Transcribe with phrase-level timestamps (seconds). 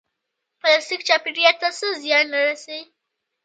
[0.59, 2.81] پلاستیک چاپیریال ته څه زیان رسوي؟